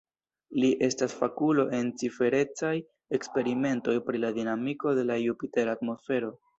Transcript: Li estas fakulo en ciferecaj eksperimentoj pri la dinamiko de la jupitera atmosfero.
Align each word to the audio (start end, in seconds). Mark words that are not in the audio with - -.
Li 0.61 0.69
estas 0.87 1.13
fakulo 1.19 1.65
en 1.81 1.91
ciferecaj 2.03 2.73
eksperimentoj 3.21 3.99
pri 4.11 4.27
la 4.27 4.35
dinamiko 4.43 4.99
de 5.03 5.09
la 5.15 5.23
jupitera 5.31 5.81
atmosfero. 5.83 6.39